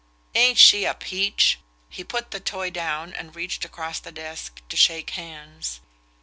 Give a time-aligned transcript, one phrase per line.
[0.33, 4.75] "Ain't she a peach?" He put the toy down and reached across the desk to
[4.75, 5.79] shake hands.